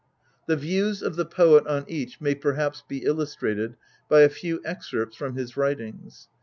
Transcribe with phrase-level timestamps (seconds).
[0.47, 3.75] The views of the poet on each may perhaps be illustrated
[4.09, 6.27] by a few excerpts from his writings.